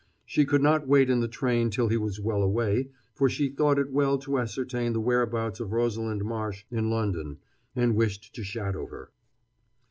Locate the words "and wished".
7.75-8.33